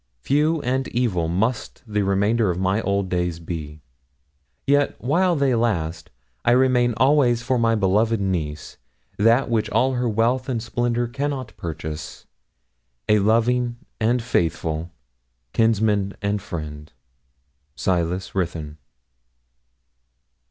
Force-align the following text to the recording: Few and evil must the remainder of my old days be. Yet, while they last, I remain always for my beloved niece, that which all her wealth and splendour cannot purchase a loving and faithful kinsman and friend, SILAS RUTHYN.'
Few 0.21 0.59
and 0.63 0.87
evil 0.87 1.27
must 1.27 1.83
the 1.85 2.01
remainder 2.01 2.49
of 2.49 2.57
my 2.57 2.81
old 2.81 3.07
days 3.07 3.37
be. 3.37 3.83
Yet, 4.65 4.99
while 4.99 5.35
they 5.35 5.53
last, 5.53 6.09
I 6.43 6.53
remain 6.53 6.95
always 6.97 7.43
for 7.43 7.59
my 7.59 7.75
beloved 7.75 8.19
niece, 8.19 8.77
that 9.19 9.47
which 9.47 9.69
all 9.69 9.93
her 9.93 10.09
wealth 10.09 10.49
and 10.49 10.59
splendour 10.59 11.05
cannot 11.05 11.55
purchase 11.55 12.25
a 13.07 13.19
loving 13.19 13.77
and 13.99 14.23
faithful 14.23 14.89
kinsman 15.53 16.15
and 16.19 16.41
friend, 16.41 16.91
SILAS 17.75 18.33
RUTHYN.' 18.33 18.79